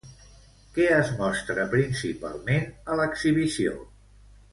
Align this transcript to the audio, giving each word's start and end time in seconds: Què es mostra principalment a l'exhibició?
Què 0.77 0.85
es 0.93 1.11
mostra 1.19 1.65
principalment 1.73 2.65
a 2.95 2.97
l'exhibició? 3.01 3.75